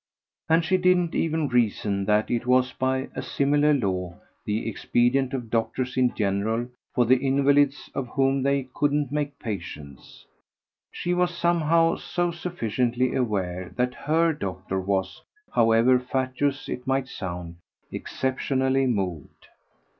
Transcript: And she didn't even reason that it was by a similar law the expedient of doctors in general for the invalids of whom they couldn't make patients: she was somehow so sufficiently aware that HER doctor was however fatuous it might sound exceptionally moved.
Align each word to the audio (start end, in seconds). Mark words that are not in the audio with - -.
And 0.49 0.65
she 0.65 0.77
didn't 0.77 1.13
even 1.13 1.47
reason 1.47 2.05
that 2.05 2.31
it 2.31 2.47
was 2.47 2.73
by 2.73 3.09
a 3.15 3.21
similar 3.21 3.71
law 3.71 4.17
the 4.45 4.67
expedient 4.67 5.31
of 5.35 5.51
doctors 5.51 5.95
in 5.95 6.11
general 6.15 6.69
for 6.95 7.05
the 7.05 7.17
invalids 7.17 7.87
of 7.93 8.07
whom 8.07 8.41
they 8.41 8.67
couldn't 8.73 9.11
make 9.11 9.37
patients: 9.37 10.25
she 10.91 11.13
was 11.13 11.37
somehow 11.37 11.97
so 11.97 12.31
sufficiently 12.31 13.13
aware 13.13 13.73
that 13.75 13.93
HER 13.93 14.33
doctor 14.33 14.79
was 14.81 15.21
however 15.53 15.99
fatuous 15.99 16.67
it 16.67 16.87
might 16.87 17.07
sound 17.07 17.57
exceptionally 17.91 18.87
moved. 18.87 19.49